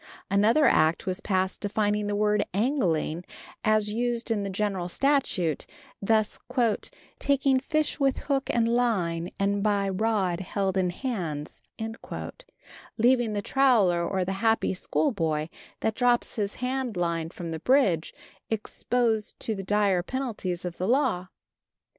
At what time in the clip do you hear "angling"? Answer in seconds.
2.55-3.23